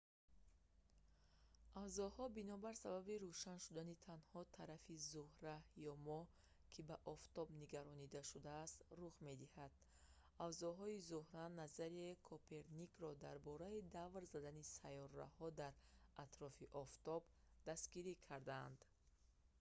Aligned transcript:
авзоҳо 1.83 2.23
бинобар 2.39 2.75
сабаби 2.83 3.21
рӯшан 3.23 3.57
шудани 3.65 4.01
танҳо 4.07 4.39
тарафи 4.57 4.95
зӯҳра 5.11 5.55
ё 5.91 5.93
моҳ 6.09 6.23
ки 6.71 6.81
ба 6.89 6.95
офтоб 7.13 7.47
нигаронда 7.61 8.21
шудааст 8.31 8.77
рух 9.01 9.13
медиҳад. 9.27 9.71
авзоҳои 10.45 11.03
зӯҳра 11.09 11.45
назарияи 11.61 12.21
коперникро 12.31 13.09
дар 13.25 13.35
бораи 13.47 13.87
давр 13.97 14.23
задани 14.33 14.63
сайёраҳо 14.79 15.47
дар 15.61 15.73
атрофи 16.25 16.65
офтоб 16.83 17.21
дастгирӣ 17.67 18.13
карданд 18.27 18.79